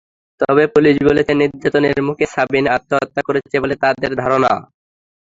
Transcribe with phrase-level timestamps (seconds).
[0.41, 4.51] তবে পুলিশ বলছে, নির্যাতনের মুখে সাবিনা আত্মহত্যা করেছে বলে তাদের ধারণা।